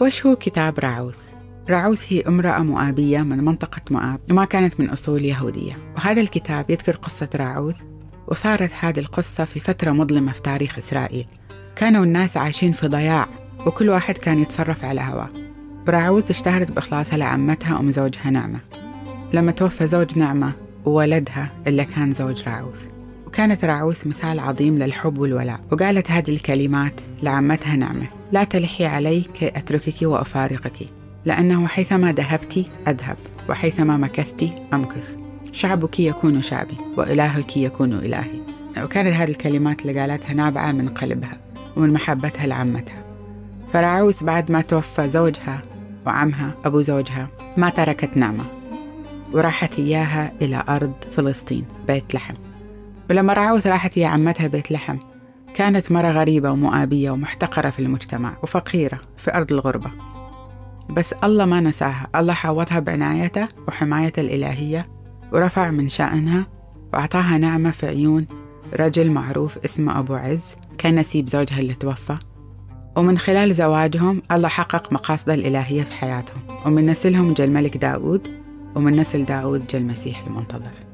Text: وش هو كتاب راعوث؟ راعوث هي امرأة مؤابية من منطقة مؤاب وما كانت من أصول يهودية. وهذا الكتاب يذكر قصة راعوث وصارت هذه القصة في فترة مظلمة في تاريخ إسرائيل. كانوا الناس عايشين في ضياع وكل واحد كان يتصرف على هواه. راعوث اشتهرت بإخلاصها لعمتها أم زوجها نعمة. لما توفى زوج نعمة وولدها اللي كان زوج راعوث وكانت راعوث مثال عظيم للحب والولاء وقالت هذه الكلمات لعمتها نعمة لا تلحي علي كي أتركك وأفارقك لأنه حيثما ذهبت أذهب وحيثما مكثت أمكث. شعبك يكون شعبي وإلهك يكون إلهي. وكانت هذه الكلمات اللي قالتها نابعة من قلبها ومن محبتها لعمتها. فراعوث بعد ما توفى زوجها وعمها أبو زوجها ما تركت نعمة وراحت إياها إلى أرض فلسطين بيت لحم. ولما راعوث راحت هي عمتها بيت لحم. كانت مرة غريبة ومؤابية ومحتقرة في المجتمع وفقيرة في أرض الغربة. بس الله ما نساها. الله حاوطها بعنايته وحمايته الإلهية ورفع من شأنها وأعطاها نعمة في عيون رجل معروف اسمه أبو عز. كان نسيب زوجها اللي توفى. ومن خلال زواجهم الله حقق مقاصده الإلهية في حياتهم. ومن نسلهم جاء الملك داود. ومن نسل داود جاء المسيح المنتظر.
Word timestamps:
وش 0.00 0.26
هو 0.26 0.36
كتاب 0.36 0.78
راعوث؟ 0.78 1.18
راعوث 1.68 2.12
هي 2.12 2.20
امرأة 2.20 2.58
مؤابية 2.58 3.18
من 3.18 3.44
منطقة 3.44 3.80
مؤاب 3.90 4.20
وما 4.30 4.44
كانت 4.44 4.80
من 4.80 4.90
أصول 4.90 5.24
يهودية. 5.24 5.78
وهذا 5.96 6.20
الكتاب 6.20 6.70
يذكر 6.70 6.96
قصة 6.96 7.28
راعوث 7.36 7.76
وصارت 8.28 8.70
هذه 8.80 8.98
القصة 8.98 9.44
في 9.44 9.60
فترة 9.60 9.90
مظلمة 9.90 10.32
في 10.32 10.42
تاريخ 10.42 10.78
إسرائيل. 10.78 11.26
كانوا 11.76 12.04
الناس 12.04 12.36
عايشين 12.36 12.72
في 12.72 12.88
ضياع 12.88 13.28
وكل 13.66 13.88
واحد 13.88 14.18
كان 14.18 14.38
يتصرف 14.38 14.84
على 14.84 15.00
هواه. 15.00 15.28
راعوث 15.88 16.30
اشتهرت 16.30 16.70
بإخلاصها 16.70 17.16
لعمتها 17.16 17.80
أم 17.80 17.90
زوجها 17.90 18.30
نعمة. 18.30 18.60
لما 19.32 19.52
توفى 19.52 19.86
زوج 19.86 20.18
نعمة 20.18 20.52
وولدها 20.84 21.50
اللي 21.66 21.84
كان 21.84 22.12
زوج 22.12 22.42
راعوث 22.42 22.80
وكانت 23.40 23.64
راعوث 23.64 24.06
مثال 24.06 24.40
عظيم 24.40 24.78
للحب 24.78 25.18
والولاء 25.18 25.60
وقالت 25.72 26.10
هذه 26.10 26.30
الكلمات 26.30 27.00
لعمتها 27.22 27.76
نعمة 27.76 28.06
لا 28.32 28.44
تلحي 28.44 28.86
علي 28.86 29.20
كي 29.20 29.48
أتركك 29.48 30.02
وأفارقك 30.02 30.88
لأنه 31.24 31.66
حيثما 31.66 32.12
ذهبت 32.12 32.66
أذهب 32.88 33.16
وحيثما 33.48 33.96
مكثت 33.96 34.52
أمكث. 34.74 35.16
شعبك 35.52 36.00
يكون 36.00 36.42
شعبي 36.42 36.76
وإلهك 36.96 37.56
يكون 37.56 37.92
إلهي. 37.92 38.40
وكانت 38.82 39.14
هذه 39.14 39.30
الكلمات 39.30 39.82
اللي 39.82 40.00
قالتها 40.00 40.34
نابعة 40.34 40.72
من 40.72 40.88
قلبها 40.88 41.40
ومن 41.76 41.92
محبتها 41.92 42.46
لعمتها. 42.46 43.04
فراعوث 43.72 44.22
بعد 44.22 44.50
ما 44.50 44.60
توفى 44.60 45.08
زوجها 45.08 45.62
وعمها 46.06 46.54
أبو 46.64 46.82
زوجها 46.82 47.28
ما 47.56 47.70
تركت 47.70 48.16
نعمة 48.16 48.44
وراحت 49.32 49.78
إياها 49.78 50.32
إلى 50.42 50.64
أرض 50.68 50.92
فلسطين 51.12 51.64
بيت 51.86 52.14
لحم. 52.14 52.49
ولما 53.10 53.32
راعوث 53.32 53.66
راحت 53.66 53.98
هي 53.98 54.04
عمتها 54.04 54.46
بيت 54.46 54.72
لحم. 54.72 54.96
كانت 55.54 55.92
مرة 55.92 56.10
غريبة 56.10 56.50
ومؤابية 56.50 57.10
ومحتقرة 57.10 57.70
في 57.70 57.78
المجتمع 57.78 58.36
وفقيرة 58.42 59.00
في 59.16 59.34
أرض 59.34 59.52
الغربة. 59.52 59.90
بس 60.90 61.12
الله 61.12 61.44
ما 61.44 61.60
نساها. 61.60 62.08
الله 62.16 62.32
حاوطها 62.32 62.78
بعنايته 62.78 63.48
وحمايته 63.68 64.20
الإلهية 64.20 64.88
ورفع 65.32 65.70
من 65.70 65.88
شأنها 65.88 66.46
وأعطاها 66.92 67.38
نعمة 67.38 67.70
في 67.70 67.86
عيون 67.86 68.26
رجل 68.74 69.10
معروف 69.10 69.58
اسمه 69.64 69.98
أبو 69.98 70.14
عز. 70.14 70.56
كان 70.78 70.94
نسيب 70.94 71.28
زوجها 71.28 71.60
اللي 71.60 71.74
توفى. 71.74 72.16
ومن 72.96 73.18
خلال 73.18 73.54
زواجهم 73.54 74.22
الله 74.32 74.48
حقق 74.48 74.92
مقاصده 74.92 75.34
الإلهية 75.34 75.82
في 75.82 75.92
حياتهم. 75.92 76.42
ومن 76.66 76.86
نسلهم 76.86 77.32
جاء 77.32 77.46
الملك 77.46 77.76
داود. 77.76 78.28
ومن 78.74 78.96
نسل 78.96 79.24
داود 79.24 79.66
جاء 79.66 79.80
المسيح 79.80 80.26
المنتظر. 80.26 80.89